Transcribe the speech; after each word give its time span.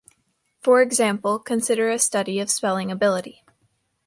For 0.63 0.81
example, 0.81 1.37
consider 1.37 1.91
a 1.91 1.99
study 1.99 2.39
of 2.39 2.49
spelling 2.49 2.89
ability. 2.91 3.43